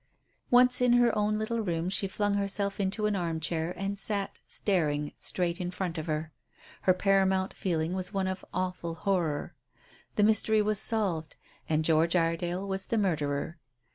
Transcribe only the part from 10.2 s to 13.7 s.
mystery was solved, and George Iredale was the murderer.